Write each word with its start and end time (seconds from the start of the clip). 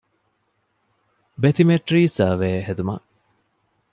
ބެތިމެޓްރީ 1.41 2.01
ސަރވޭ 2.15 2.51
ހެދުމަށް 2.67 3.07